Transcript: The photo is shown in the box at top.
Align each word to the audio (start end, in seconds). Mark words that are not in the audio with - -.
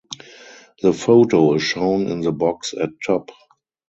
The 0.81 0.93
photo 0.93 1.53
is 1.53 1.61
shown 1.61 2.07
in 2.07 2.21
the 2.21 2.31
box 2.31 2.73
at 2.73 2.89
top. 3.05 3.29